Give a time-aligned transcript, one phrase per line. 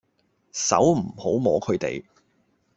[0.51, 2.03] 手唔好摸佢哋